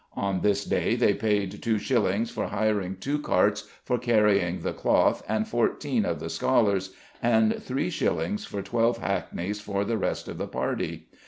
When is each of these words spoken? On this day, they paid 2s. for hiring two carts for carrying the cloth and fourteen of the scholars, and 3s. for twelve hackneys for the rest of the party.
On 0.15 0.41
this 0.41 0.65
day, 0.65 0.95
they 0.95 1.13
paid 1.13 1.51
2s. 1.61 2.31
for 2.31 2.47
hiring 2.47 2.95
two 2.95 3.19
carts 3.19 3.69
for 3.83 3.99
carrying 3.99 4.61
the 4.61 4.73
cloth 4.73 5.23
and 5.29 5.47
fourteen 5.47 6.05
of 6.05 6.19
the 6.19 6.27
scholars, 6.31 6.95
and 7.21 7.51
3s. 7.51 8.47
for 8.47 8.63
twelve 8.63 8.97
hackneys 8.97 9.61
for 9.61 9.85
the 9.85 9.99
rest 9.99 10.27
of 10.27 10.39
the 10.39 10.47
party. 10.47 11.05